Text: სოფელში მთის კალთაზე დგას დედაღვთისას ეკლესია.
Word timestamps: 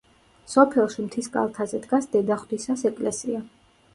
სოფელში 0.53 1.03
მთის 1.09 1.27
კალთაზე 1.35 1.81
დგას 1.85 2.09
დედაღვთისას 2.15 2.87
ეკლესია. 2.93 3.45